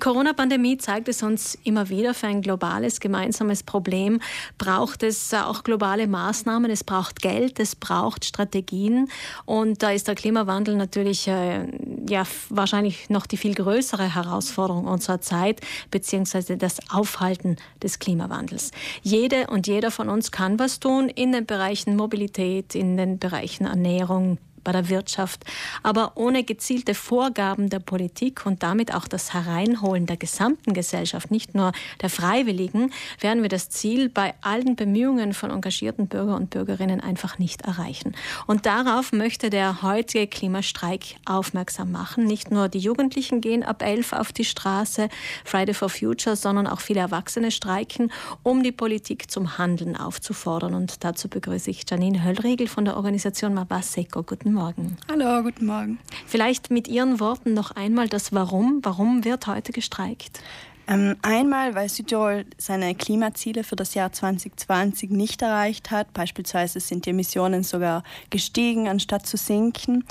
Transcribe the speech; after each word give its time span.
Corona-Pandemie 0.00 0.78
zeigt 0.78 1.08
es 1.08 1.22
uns 1.22 1.56
immer 1.62 1.88
wieder, 1.88 2.14
für 2.14 2.26
ein 2.26 2.42
globales 2.42 3.00
gemeinsames 3.00 3.62
Problem. 3.62 4.20
Braucht 4.58 5.02
es 5.02 5.32
auch 5.32 5.62
globale 5.62 6.06
Maßnahmen, 6.06 6.70
es 6.70 6.82
braucht 6.82 7.22
Geld, 7.22 7.60
es 7.60 7.76
braucht 7.76 8.24
Strategien. 8.24 9.08
Und 9.44 9.82
da 9.82 9.90
ist 9.90 10.08
der 10.08 10.14
Klimawandel 10.14 10.76
natürlich 10.76 11.28
äh, 11.28 11.66
ja, 12.08 12.24
wahrscheinlich 12.48 13.10
noch 13.10 13.26
die 13.26 13.36
viel 13.36 13.54
größere 13.54 14.14
Herausforderung 14.14 14.86
unserer 14.86 15.20
Zeit, 15.20 15.60
beziehungsweise 15.90 16.56
das 16.56 16.78
Aufhalten 16.90 17.56
des 17.82 17.98
Klimawandels. 17.98 18.72
Jede 19.02 19.46
und 19.48 19.66
jeder 19.66 19.90
von 19.90 20.08
uns 20.08 20.32
kann 20.32 20.58
was 20.58 20.80
tun 20.80 21.08
in 21.08 21.32
den 21.32 21.46
Bereichen 21.46 21.96
Mobilität, 21.96 22.74
in 22.74 22.96
den 22.96 23.18
Bereichen 23.18 23.66
Ernährung, 23.66 24.38
bei 24.64 24.72
der 24.72 24.88
Wirtschaft, 24.88 25.44
aber 25.82 26.12
ohne 26.16 26.44
gezielte 26.44 26.94
Vorgaben 26.94 27.70
der 27.70 27.78
Politik 27.78 28.46
und 28.46 28.62
damit 28.62 28.94
auch 28.94 29.08
das 29.08 29.34
Hereinholen 29.34 30.06
der 30.06 30.16
gesamten 30.16 30.74
Gesellschaft, 30.74 31.30
nicht 31.30 31.54
nur 31.54 31.72
der 32.02 32.10
Freiwilligen, 32.10 32.92
werden 33.20 33.42
wir 33.42 33.48
das 33.48 33.70
Ziel 33.70 34.08
bei 34.08 34.34
allen 34.40 34.76
Bemühungen 34.76 35.34
von 35.34 35.50
engagierten 35.50 36.08
Bürger 36.08 36.36
und 36.36 36.50
Bürgerinnen 36.50 37.00
einfach 37.00 37.38
nicht 37.38 37.62
erreichen. 37.62 38.14
Und 38.46 38.66
darauf 38.66 39.12
möchte 39.12 39.50
der 39.50 39.82
heutige 39.82 40.26
Klimastreik 40.26 41.16
aufmerksam 41.24 41.92
machen. 41.92 42.24
Nicht 42.24 42.50
nur 42.50 42.68
die 42.68 42.78
Jugendlichen 42.78 43.40
gehen 43.40 43.62
ab 43.62 43.82
elf 43.82 44.12
auf 44.12 44.32
die 44.32 44.44
Straße, 44.44 45.08
Friday 45.44 45.74
for 45.74 45.88
Future, 45.88 46.36
sondern 46.36 46.66
auch 46.66 46.80
viele 46.80 47.00
Erwachsene 47.00 47.50
streiken, 47.50 48.12
um 48.42 48.62
die 48.62 48.72
Politik 48.72 49.30
zum 49.30 49.58
Handeln 49.58 49.96
aufzufordern. 49.96 50.74
Und 50.74 51.04
dazu 51.04 51.28
begrüße 51.28 51.70
ich 51.70 51.84
Janine 51.88 52.24
Höllriegel 52.24 52.68
von 52.68 52.84
der 52.84 52.96
Organisation 52.96 53.54
Mabaseko. 53.54 54.22
Guten 54.22 54.49
Guten 54.50 54.62
Morgen. 54.62 54.96
Hallo, 55.08 55.44
guten 55.44 55.66
Morgen. 55.66 55.98
Vielleicht 56.26 56.72
mit 56.72 56.88
Ihren 56.88 57.20
Worten 57.20 57.54
noch 57.54 57.70
einmal 57.70 58.08
das 58.08 58.32
Warum. 58.32 58.80
Warum 58.82 59.24
wird 59.24 59.46
heute 59.46 59.70
gestreikt? 59.70 60.40
Ähm, 60.90 61.16
einmal, 61.22 61.76
weil 61.76 61.88
Südtirol 61.88 62.44
seine 62.58 62.96
Klimaziele 62.96 63.62
für 63.62 63.76
das 63.76 63.94
Jahr 63.94 64.10
2020 64.10 65.10
nicht 65.10 65.40
erreicht 65.40 65.92
hat. 65.92 66.12
Beispielsweise 66.12 66.80
sind 66.80 67.06
die 67.06 67.10
Emissionen 67.10 67.62
sogar 67.62 68.02
gestiegen, 68.30 68.88
anstatt 68.88 69.24
zu 69.24 69.36
sinken. 69.36 70.04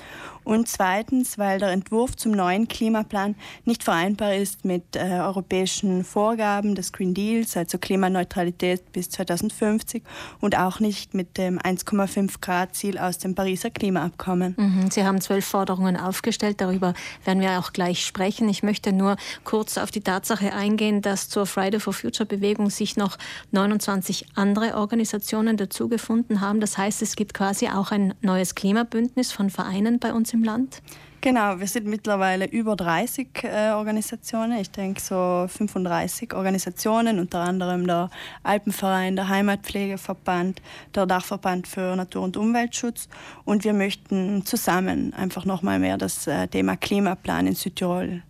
Und 0.45 0.69
zweitens, 0.69 1.37
weil 1.37 1.59
der 1.59 1.69
Entwurf 1.69 2.15
zum 2.15 2.31
neuen 2.31 2.69
Klimaplan 2.69 3.35
nicht 3.65 3.83
vereinbar 3.83 4.35
ist 4.35 4.63
mit 4.63 4.95
äh, 4.95 5.19
europäischen 5.19 6.05
Vorgaben 6.05 6.75
des 6.75 6.93
Green 6.93 7.13
Deals, 7.13 7.57
also 7.57 7.77
Klimaneutralität 7.77 8.91
bis 8.93 9.09
2050 9.09 10.01
und 10.39 10.57
auch 10.57 10.79
nicht 10.79 11.13
mit 11.13 11.37
dem 11.37 11.59
1,5 11.59 12.35
Grad 12.41 12.73
Ziel 12.73 12.97
aus 12.97 13.17
dem 13.17 13.35
Pariser 13.35 13.69
Klimaabkommen. 13.69 14.55
Mhm. 14.57 14.89
Sie 14.89 15.03
haben 15.03 15.19
zwölf 15.19 15.45
Forderungen 15.45 15.97
aufgestellt, 15.97 16.61
darüber 16.61 16.93
werden 17.25 17.41
wir 17.41 17.59
auch 17.59 17.73
gleich 17.73 18.05
sprechen. 18.05 18.47
Ich 18.47 18.63
möchte 18.63 18.93
nur 18.93 19.17
kurz 19.43 19.77
auf 19.77 19.91
die 19.91 20.01
Tatsache 20.01 20.53
eingehen, 20.53 20.68
dass 20.77 21.29
zur 21.29 21.45
Friday 21.45 21.79
for 21.79 21.93
Future 21.93 22.25
Bewegung 22.25 22.69
sich 22.69 22.97
noch 22.97 23.17
29 23.51 24.25
andere 24.35 24.75
Organisationen 24.75 25.57
dazugefunden 25.57 26.41
haben. 26.41 26.59
Das 26.59 26.77
heißt, 26.77 27.01
es 27.01 27.15
gibt 27.15 27.33
quasi 27.33 27.67
auch 27.67 27.91
ein 27.91 28.13
neues 28.21 28.55
Klimabündnis 28.55 29.31
von 29.31 29.49
Vereinen 29.49 29.99
bei 29.99 30.13
uns 30.13 30.33
im 30.33 30.43
Land. 30.43 30.81
Genau, 31.21 31.59
wir 31.59 31.67
sind 31.67 31.85
mittlerweile 31.85 32.45
über 32.45 32.77
30 32.77 33.43
äh, 33.43 33.71
Organisationen, 33.71 34.57
ich 34.57 34.71
denke 34.71 35.01
so 35.01 35.47
35 35.49 36.33
Organisationen, 36.33 37.19
unter 37.19 37.39
anderem 37.39 37.85
der 37.85 38.09
Alpenverein, 38.43 39.17
der 39.17 39.27
Heimatpflegeverband, 39.27 40.61
der 40.95 41.05
Dachverband 41.05 41.67
für 41.67 41.93
Natur- 41.97 42.23
und 42.23 42.37
Umweltschutz. 42.37 43.09
Und 43.43 43.65
wir 43.65 43.73
möchten 43.73 44.45
zusammen 44.45 45.13
einfach 45.13 45.43
nochmal 45.43 45.79
mehr 45.79 45.97
das 45.97 46.25
äh, 46.25 46.47
Thema 46.47 46.77
Klimaplan 46.77 47.47
in 47.47 47.55
Südtirol 47.55 48.23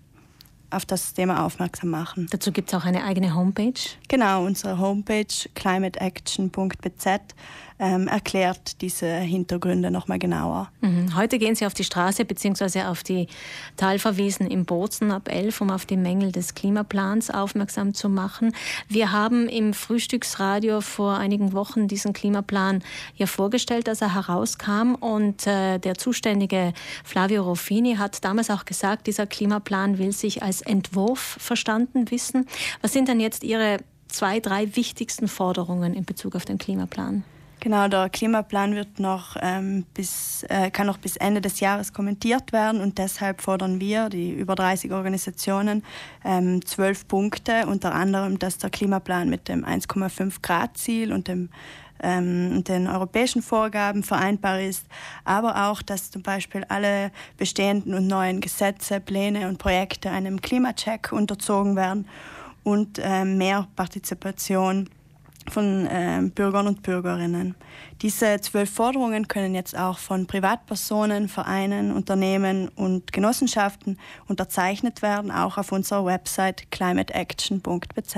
auf 0.71 0.85
das 0.85 1.13
Thema 1.13 1.45
aufmerksam 1.45 1.89
machen. 1.89 2.27
Dazu 2.31 2.51
gibt 2.51 2.69
es 2.71 2.79
auch 2.79 2.85
eine 2.85 3.03
eigene 3.03 3.35
Homepage? 3.35 3.73
Genau, 4.07 4.45
unsere 4.45 4.79
Homepage 4.79 5.25
climateaction.bz 5.55 7.05
ähm, 7.79 8.07
erklärt 8.07 8.81
diese 8.81 9.07
Hintergründe 9.07 9.89
nochmal 9.89 10.19
genauer. 10.19 10.69
Mhm. 10.81 11.15
Heute 11.15 11.39
gehen 11.39 11.55
Sie 11.55 11.65
auf 11.65 11.73
die 11.73 11.85
Straße 11.85 12.25
bzw. 12.25 12.83
auf 12.83 13.03
die 13.03 13.27
Talverwiesen 13.77 14.47
im 14.47 14.65
Bozen 14.65 15.11
ab 15.11 15.29
11, 15.31 15.61
um 15.61 15.71
auf 15.71 15.85
die 15.85 15.95
Mängel 15.95 16.31
des 16.31 16.55
Klimaplans 16.55 17.31
aufmerksam 17.31 17.93
zu 17.93 18.09
machen. 18.09 18.53
Wir 18.89 19.13
haben 19.13 19.47
im 19.47 19.73
Frühstücksradio 19.73 20.81
vor 20.81 21.17
einigen 21.17 21.53
Wochen 21.53 21.87
diesen 21.87 22.11
Klimaplan 22.11 22.83
ja 23.15 23.27
vorgestellt, 23.27 23.87
als 23.87 24.01
er 24.01 24.13
herauskam 24.13 24.95
und 24.95 25.47
äh, 25.47 25.79
der 25.79 25.95
zuständige 25.95 26.73
Flavio 27.05 27.43
Ruffini 27.43 27.95
hat 27.95 28.23
damals 28.25 28.49
auch 28.49 28.65
gesagt, 28.65 29.07
dieser 29.07 29.25
Klimaplan 29.25 29.97
will 29.97 30.11
sich 30.11 30.43
als 30.43 30.58
Entwurf 30.61 31.37
verstanden 31.39 32.11
wissen. 32.11 32.47
Was 32.81 32.93
sind 32.93 33.07
denn 33.07 33.19
jetzt 33.19 33.43
Ihre 33.43 33.77
zwei, 34.07 34.39
drei 34.39 34.75
wichtigsten 34.75 35.27
Forderungen 35.27 35.93
in 35.93 36.05
Bezug 36.05 36.35
auf 36.35 36.45
den 36.45 36.57
Klimaplan? 36.57 37.23
Genau, 37.61 37.89
der 37.89 38.09
Klimaplan 38.09 38.73
wird 38.73 38.99
noch 38.99 39.35
ähm, 39.41 39.85
bis, 39.93 40.43
äh, 40.47 40.71
kann 40.71 40.87
noch 40.87 40.97
bis 40.97 41.17
Ende 41.17 41.41
des 41.41 41.59
Jahres 41.59 41.91
kommentiert 41.91 42.53
werden 42.53 42.79
und 42.79 42.97
deshalb 42.97 43.41
fordern 43.41 43.81
wir, 43.81 44.07
die 44.07 44.31
über 44.31 44.55
30 44.55 44.93
Organisationen, 44.93 45.83
ähm, 46.23 46.65
zwölf 46.65 47.05
Punkte, 47.07 47.67
unter 47.67 47.93
anderem, 47.93 48.39
dass 48.39 48.59
der 48.59 48.69
Klimaplan 48.69 49.29
mit 49.29 49.49
dem 49.49 49.65
1,5 49.65 50.41
Grad 50.41 50.77
Ziel 50.77 51.11
und 51.11 51.27
dem 51.27 51.49
ähm, 52.01 52.63
den 52.63 52.87
europäischen 52.87 53.41
Vorgaben 53.41 54.03
vereinbar 54.03 54.61
ist, 54.61 54.85
aber 55.25 55.69
auch, 55.69 55.81
dass 55.81 56.11
zum 56.11 56.23
Beispiel 56.23 56.63
alle 56.69 57.11
bestehenden 57.35 57.93
und 57.93 58.07
neuen 58.07 58.39
Gesetze, 58.39 59.01
Pläne 59.01 59.49
und 59.49 59.57
Projekte 59.57 60.09
einem 60.09 60.39
Klimacheck 60.39 61.11
unterzogen 61.11 61.75
werden 61.75 62.07
und 62.63 62.99
äh, 62.99 63.25
mehr 63.25 63.67
Partizipation 63.75 64.89
von 65.49 65.85
äh, 65.85 66.21
Bürgern 66.33 66.67
und 66.67 66.83
Bürgerinnen. 66.83 67.55
Diese 68.01 68.39
zwölf 68.41 68.69
Forderungen 68.69 69.27
können 69.27 69.55
jetzt 69.55 69.77
auch 69.77 69.97
von 69.97 70.27
Privatpersonen, 70.27 71.27
Vereinen, 71.27 71.91
Unternehmen 71.91 72.69
und 72.69 73.11
Genossenschaften 73.11 73.97
unterzeichnet 74.27 75.01
werden, 75.01 75.31
auch 75.31 75.57
auf 75.57 75.71
unserer 75.71 76.05
Website 76.05 76.71
climateaction.bz. 76.71 78.15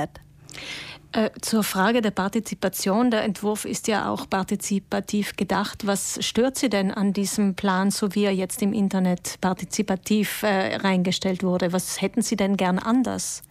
Äh, 1.14 1.30
zur 1.42 1.64
Frage 1.64 2.02
der 2.02 2.12
Partizipation. 2.12 3.12
Der 3.12 3.24
Entwurf 3.24 3.66
ist 3.66 3.90
ja 3.90 4.10
auch 4.10 4.30
partizipativ 4.30 5.36
gedacht. 5.36 5.86
Was 5.86 6.26
stört 6.26 6.58
Sie 6.58 6.70
denn 6.70 6.90
an 6.90 7.12
diesem 7.12 7.56
Plan, 7.56 7.92
so 7.92 8.16
wie 8.16 8.24
er 8.24 8.34
jetzt 8.34 8.62
im 8.62 8.72
Internet 8.72 9.38
partizipativ 9.42 10.44
äh, 10.44 10.78
reingestellt 10.78 11.44
wurde? 11.44 11.74
Was 11.74 12.02
hätten 12.02 12.22
Sie 12.22 12.38
denn 12.38 12.56
gern 12.56 12.80
anders? 12.80 13.42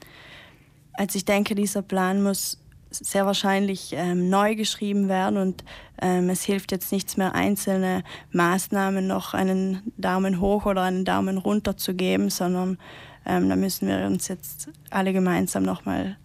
Also 0.95 1.17
ich 1.19 1.27
denke, 1.27 1.55
dieser 1.55 1.83
Plan 1.83 2.23
muss 2.23 2.59
sehr 2.91 3.27
wahrscheinlich 3.27 3.93
ähm, 3.97 4.29
neu 4.29 4.55
geschrieben 4.55 5.09
werden 5.09 5.37
und 5.37 5.65
ähm, 6.03 6.29
es 6.31 6.43
hilft 6.43 6.73
jetzt 6.73 6.93
nichts 6.93 7.17
mehr, 7.17 7.35
einzelne 7.35 8.03
Maßnahmen 8.33 9.07
noch 9.07 9.35
einen 9.35 9.93
Daumen 9.97 10.41
hoch 10.41 10.67
oder 10.67 10.83
einen 10.83 11.05
Daumen 11.05 11.39
runter 11.39 11.77
zu 11.77 11.95
geben, 11.95 12.31
sondern 12.31 12.79
ähm, 13.27 13.49
da 13.49 13.57
müssen 13.57 13.87
wir 13.87 14.07
uns 14.07 14.29
jetzt 14.29 14.69
alle 14.91 15.13
gemeinsam 15.13 15.63
nochmal 15.63 16.17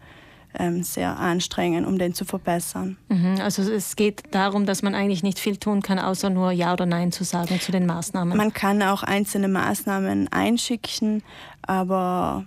ähm, 0.57 0.83
sehr 0.83 1.19
anstrengen, 1.19 1.85
um 1.85 1.97
den 1.97 2.13
zu 2.13 2.25
verbessern. 2.25 2.97
Mhm, 3.09 3.39
also 3.41 3.61
es 3.61 3.95
geht 3.95 4.23
darum, 4.31 4.65
dass 4.65 4.81
man 4.81 4.95
eigentlich 4.95 5.23
nicht 5.23 5.39
viel 5.39 5.57
tun 5.57 5.81
kann, 5.81 5.99
außer 5.99 6.29
nur 6.29 6.51
Ja 6.51 6.73
oder 6.73 6.85
Nein 6.85 7.11
zu 7.11 7.23
sagen 7.23 7.59
zu 7.59 7.71
den 7.71 7.85
Maßnahmen. 7.85 8.37
Man 8.37 8.53
kann 8.53 8.81
auch 8.81 9.03
einzelne 9.03 9.47
Maßnahmen 9.47 10.29
einschicken, 10.31 11.23
aber 11.61 12.45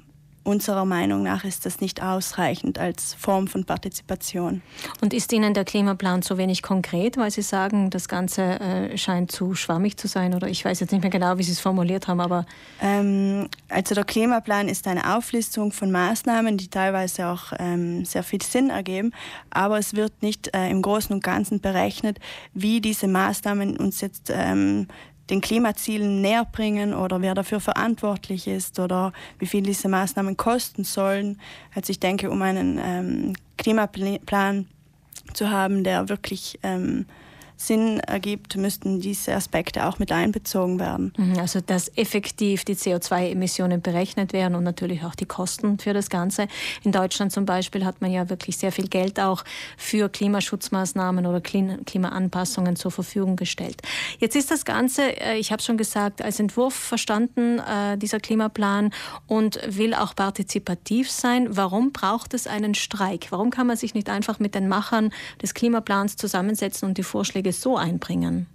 Unserer 0.49 0.87
Meinung 0.87 1.25
nach 1.25 1.45
ist 1.45 1.67
das 1.67 1.83
nicht 1.83 2.03
ausreichend 2.03 2.79
als 2.79 3.13
Form 3.13 3.49
von 3.49 3.65
Partizipation. 3.65 4.63
Und 5.03 5.13
ist 5.13 5.31
Ihnen 5.35 5.53
der 5.53 5.67
Klimaplan 5.67 6.23
zu 6.23 6.39
wenig 6.39 6.63
konkret, 6.63 7.19
weil 7.19 7.31
Sie 7.31 7.43
sagen, 7.43 7.91
das 7.91 8.09
Ganze 8.09 8.59
äh, 8.59 8.97
scheint 8.97 9.31
zu 9.31 9.55
schwammig 9.55 9.99
zu 9.99 10.09
sein? 10.09 10.35
Oder 10.35 10.49
ich 10.49 10.65
weiß 10.65 10.81
jetzt 10.81 10.91
nicht 10.91 11.03
mehr 11.03 11.11
genau, 11.11 11.37
wie 11.37 11.43
Sie 11.43 11.53
es 11.53 11.61
formuliert 11.61 12.09
haben, 12.09 12.23
aber. 12.23 12.47
Ähm, 12.81 13.49
also 13.69 13.95
der 13.95 14.05
Klimaplan 14.05 14.71
ist 14.71 14.89
eine 14.89 15.15
Auflistung 15.19 15.71
von 15.71 15.91
Maßnahmen, 15.91 16.57
die 16.57 16.69
teilweise 16.69 17.27
auch 17.27 17.53
ähm, 17.59 18.07
sehr 18.07 18.23
viel 18.23 18.41
Sinn 18.41 18.71
ergeben, 18.71 19.13
aber 19.51 19.79
es 19.79 19.97
wird 19.97 20.23
nicht 20.23 20.57
äh, 20.57 20.71
im 20.71 20.81
Großen 20.81 21.15
und 21.15 21.23
Ganzen 21.23 21.61
berechnet, 21.61 22.21
wie 22.55 22.81
diese 22.81 23.07
Maßnahmen 23.07 23.77
uns 23.77 24.01
jetzt 24.01 24.33
ähm, 24.35 24.89
den 25.31 25.41
Klimazielen 25.41 26.21
näher 26.21 26.47
bringen 26.51 26.95
oder 26.95 27.21
wer 27.21 27.35
dafür 27.35 27.61
verantwortlich 27.61 28.47
ist 28.47 28.79
oder 28.79 29.13
wie 29.39 29.47
viel 29.47 29.63
diese 29.63 29.89
Maßnahmen 29.89 30.37
kosten 30.37 30.85
sollen. 30.85 31.39
Also 31.75 31.91
ich 31.91 32.01
denke, 32.01 32.31
um 32.31 32.41
einen 32.43 32.81
ähm, 32.83 33.33
Klimaplan 33.59 34.67
zu 35.35 35.51
haben, 35.51 35.85
der 35.85 36.09
wirklich 36.09 36.59
ähm, 36.63 37.07
Sinn 37.61 37.99
ergibt, 37.99 38.57
müssten 38.57 39.01
diese 39.01 39.35
Aspekte 39.35 39.87
auch 39.87 39.99
mit 39.99 40.13
einbezogen 40.13 40.79
werden. 40.79 41.13
Mhm, 41.17 41.39
also 41.39 41.61
dass 41.61 41.91
effektiv 41.97 42.65
die 42.65 42.77
CO2-Emissionen 42.77 43.83
berechnet 43.83 44.33
werden 44.33 44.55
und 44.55 44.63
natürlich 44.63 45.05
auch 45.05 45.17
die 45.17 45.27
Kosten 45.27 45.79
für 45.79 45.93
das 45.93 46.09
Ganze. 46.09 46.47
In 46.85 46.93
Deutschland 46.93 47.33
zum 47.33 47.47
Beispiel 47.47 47.85
hat 47.85 48.01
man 48.01 48.13
ja 48.13 48.31
wirklich 48.31 48.57
sehr 48.57 48.71
viel 48.71 48.87
Geld 48.87 49.19
auch 49.19 49.45
für 49.77 50.09
Klimaschutzmaßnahmen 50.09 51.27
oder 51.27 51.41
Klimaanpassungen 51.41 52.77
zur 52.77 52.93
Verfügung 52.93 53.35
gestellt. 53.35 53.83
Jetzt 54.21 54.37
ist 54.37 54.53
das 54.53 54.65
Ganze, 54.65 55.21
äh, 55.21 55.37
ich 55.37 55.51
habe 55.51 55.61
schon 55.61 55.77
gesagt, 55.77 56.23
als 56.23 56.39
Entwurf 56.39 56.75
verstanden, 56.75 57.59
äh, 57.59 57.99
dieser 57.99 58.21
Klimaplan 58.21 58.93
und 59.27 59.59
will 59.67 59.95
auch 59.95 60.15
partizipativ 60.15 61.11
sein. 61.11 61.57
Warum 61.57 61.91
braucht 61.91 62.35
es 62.35 62.47
einen 62.47 62.77
Streik? 62.77 63.27
Warum 63.31 63.51
kann 63.51 63.67
man 63.67 63.77
sich 63.77 63.95
nicht 63.95 64.09
einfach 64.09 64.39
mit 64.39 64.55
den 64.55 64.69
Machern 64.69 65.11
des 65.43 65.55
Klimaplans 65.55 66.17
zusammensetzen 66.17 66.89
und 66.89 66.99
die 66.99 67.03
Vorschläge 67.03 67.48
so 67.53 67.77
einbringen? 67.77 68.47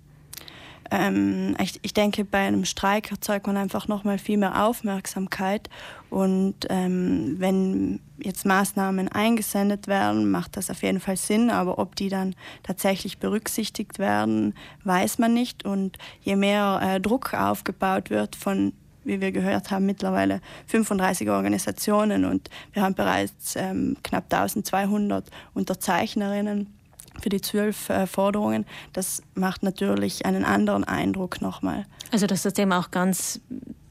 Ähm, 0.94 1.56
ich, 1.60 1.80
ich, 1.82 1.94
denke, 1.94 2.24
bei 2.24 2.40
einem 2.40 2.66
Streik 2.66 3.10
erzeugt 3.12 3.48
man 3.48 3.58
einfach 3.58 3.88
noch 3.88 4.04
mal 4.04 4.20
viel 4.20 4.38
mehr 4.38 4.64
Aufmerksamkeit. 4.64 5.70
Und 6.12 6.56
ähm, 6.70 7.36
wenn 7.40 8.00
jetzt 8.20 8.46
Maßnahmen 8.46 9.08
eingesendet 9.08 9.88
werden, 9.88 10.30
macht 10.30 10.56
das 10.56 10.70
auf 10.70 10.84
jeden 10.84 11.00
Fall 11.00 11.18
Sinn. 11.18 11.50
Aber 11.50 11.80
ob 11.80 11.96
die 11.96 12.10
dann 12.10 12.36
tatsächlich 12.62 13.18
berücksichtigt 13.18 13.98
werden, 13.98 14.54
weiß 14.84 15.18
man 15.18 15.34
nicht. 15.34 15.66
Und 15.66 15.98
je 16.22 16.36
mehr 16.36 16.80
äh, 16.84 17.02
Druck 17.02 17.34
aufgebaut 17.34 18.10
wird 18.10 18.36
von 18.36 18.74
wie 19.06 19.20
wir 19.20 19.34
gehört 19.34 19.70
haben, 19.70 19.86
mittlerweile 19.86 20.40
35 20.68 21.30
Organisationen 21.30 22.24
und 22.24 22.50
wir 22.72 22.84
haben 22.84 22.96
bereits 22.96 23.58
ähm, 23.58 23.98
knapp 24.02 24.32
1200 24.32 25.30
Unterzeichnerinnen 25.54 26.74
für 27.22 27.30
die 27.30 27.42
zwölf 27.42 27.90
äh, 27.90 28.08
Forderungen. 28.08 28.66
Das 28.94 29.22
macht 29.36 29.64
natürlich 29.64 30.26
einen 30.26 30.46
anderen 30.46 30.84
Eindruck 30.84 31.42
nochmal. 31.42 31.86
Also 32.12 32.28
dass 32.28 32.44
das 32.44 32.54
Thema 32.54 32.80
auch 32.80 32.92
ganz 32.92 33.42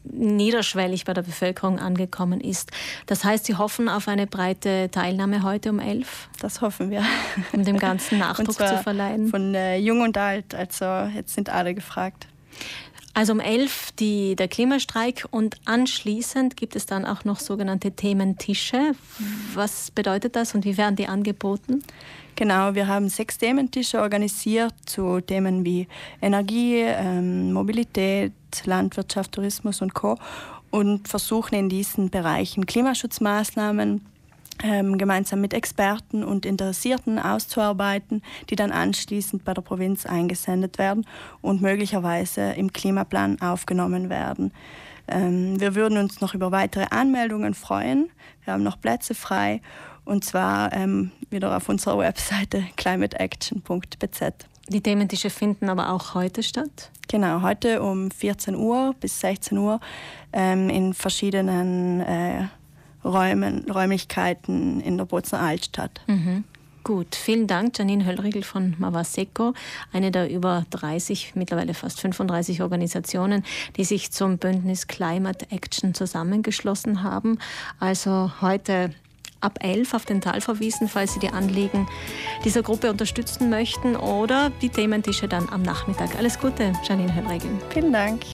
niederschwellig 0.05 1.05
bei 1.05 1.15
der 1.15 1.23
Bevölkerung 1.23 1.79
angekommen 1.79 2.41
ist. 2.41 2.71
Das 3.07 3.25
heißt, 3.25 3.47
Sie 3.47 3.57
hoffen 3.57 3.89
auf 3.89 4.09
eine 4.09 4.27
breite 4.27 4.91
Teilnahme 4.91 5.43
heute 5.43 5.71
um 5.71 5.79
elf? 5.79 6.29
Das 6.41 6.61
hoffen 6.61 6.91
wir. 6.91 7.05
Um 7.53 7.65
dem 7.65 7.79
Ganzen 7.79 8.19
Nachdruck 8.19 8.57
zu 8.57 8.79
verleihen? 8.79 9.29
Von 9.29 9.55
äh, 9.55 9.79
jung 9.79 10.03
und 10.03 10.19
alt, 10.19 10.55
also 10.55 10.85
jetzt 11.15 11.35
sind 11.35 11.51
alle 11.51 11.75
gefragt. 11.75 12.27
Also 13.15 13.35
um 13.35 13.41
elf 13.41 13.93
die, 13.93 14.37
der 14.37 14.49
Klimastreik 14.49 15.27
und 15.31 15.57
anschließend 15.67 16.57
gibt 16.57 16.77
es 16.77 16.87
dann 16.87 17.05
auch 17.05 17.25
noch 17.25 17.41
sogenannte 17.41 17.93
Thementische. 17.93 18.93
Was 19.53 19.91
bedeutet 19.91 20.35
das 20.35 20.55
und 20.55 20.65
wie 20.65 20.79
werden 20.79 20.97
die 20.97 21.07
angeboten? 21.07 21.83
Genau, 22.37 22.75
wir 22.75 22.87
haben 22.87 23.11
sechs 23.11 23.37
Thementische 23.37 24.01
organisiert 24.01 24.73
zu 24.87 25.21
Themen 25.21 25.67
wie 25.67 25.87
Energie, 26.23 26.79
ähm, 26.79 27.53
Mobilität, 27.53 28.33
Landwirtschaft, 28.65 29.33
Tourismus 29.33 29.83
und 29.83 29.93
Co. 29.93 30.17
und 30.71 31.07
versuchen 31.07 31.55
in 31.55 31.69
diesen 31.69 32.09
Bereichen 32.09 32.65
Klimaschutzmaßnahmen 32.65 34.01
gemeinsam 34.59 35.41
mit 35.41 35.55
Experten 35.55 36.23
und 36.23 36.47
Interessierten 36.47 37.19
auszuarbeiten, 37.19 38.23
die 38.49 38.57
dann 38.57 38.71
anschließend 38.71 39.45
bei 39.45 39.55
der 39.55 39.63
Provinz 39.63 40.07
eingesendet 40.07 40.79
werden 40.79 41.07
und 41.41 41.63
möglicherweise 41.63 42.53
im 42.53 42.73
Klimaplan 42.73 43.41
aufgenommen 43.41 44.09
werden. 44.09 44.53
Ähm, 45.09 45.61
wir 45.61 45.75
würden 45.75 45.99
uns 45.99 46.21
noch 46.21 46.35
über 46.35 46.53
weitere 46.53 46.87
Anmeldungen 46.91 47.55
freuen. 47.55 48.11
Wir 48.45 48.53
haben 48.53 48.63
noch 48.63 48.81
Plätze 48.81 49.15
frei 49.15 49.61
und 50.05 50.25
zwar 50.25 50.73
ähm, 50.73 51.11
wieder 51.31 51.57
auf 51.57 51.69
unserer 51.69 51.99
Webseite 51.99 52.65
climateaction.bz. 52.77 54.21
Die 54.69 54.81
Thementische 54.81 55.31
finden 55.31 55.69
aber 55.69 55.91
auch 55.91 56.15
heute 56.15 56.43
statt? 56.43 56.91
Genau, 57.09 57.43
heute 57.43 57.83
um 57.83 58.11
14 58.11 58.55
Uhr 58.55 58.95
bis 59.01 59.21
16 59.21 59.59
Uhr 59.59 59.81
ähm, 60.33 60.71
in 60.71 60.95
verschiedenen 60.95 62.01
äh, 62.01 62.45
Räumen, 63.05 63.71
Räumlichkeiten 63.71 64.81
in 64.81 64.97
der 64.97 65.05
Bozner 65.05 65.41
Altstadt. 65.41 66.01
Mhm. 66.07 66.45
Gut, 66.85 67.15
vielen 67.15 67.47
Dank, 67.47 67.79
Janine 67.79 68.05
Höllriegel 68.05 68.43
von 68.43 68.75
Mavaseko, 68.79 69.55
eine 69.93 70.11
der 70.11 70.29
über 70.29 70.67
30, 70.71 71.35
mittlerweile 71.37 71.75
fast 71.75 72.01
35 72.01 72.61
Organisationen, 72.61 73.45
die 73.77 73.85
sich 73.85 74.11
zum 74.11 74.39
Bündnis 74.39 74.89
Climate 74.89 75.47
Action 75.51 75.95
zusammengeschlossen 75.95 77.05
haben. 77.05 77.39
Also 77.79 78.33
heute 78.41 78.91
ab 79.41 79.59
11 79.61 79.95
auf 79.95 80.07
den 80.07 80.21
Tal 80.21 80.41
verwiesen, 80.41 80.89
falls 80.89 81.15
Sie 81.15 81.21
die 81.21 81.31
Anliegen 81.31 81.87
dieser 82.45 82.63
Gruppe 82.63 82.91
unterstützen 82.91 83.49
möchten 83.49 83.95
oder 83.95 84.51
die 84.61 84.69
Thementische 84.69 85.29
dann 85.29 85.49
am 85.51 85.63
Nachmittag. 85.63 86.17
Alles 86.17 86.39
Gute, 86.39 86.73
Janine 86.85 87.15
Höllriegel. 87.15 87.51
Vielen 87.71 87.93
Dank. 87.93 88.23